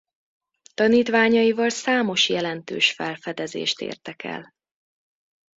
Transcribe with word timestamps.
Tanítványaival 0.73 1.69
számos 1.69 2.29
jelentős 2.29 2.91
felfedezést 2.91 3.81
értek 3.81 4.23
el. 4.23 4.53